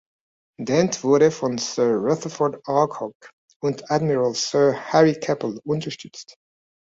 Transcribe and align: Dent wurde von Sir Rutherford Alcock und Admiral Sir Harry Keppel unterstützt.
Dent 0.63 1.03
wurde 1.03 1.29
von 1.29 1.59
Sir 1.59 1.83
Rutherford 1.93 2.59
Alcock 2.67 3.13
und 3.61 3.91
Admiral 3.91 4.33
Sir 4.33 4.73
Harry 4.91 5.13
Keppel 5.13 5.59
unterstützt. 5.63 6.37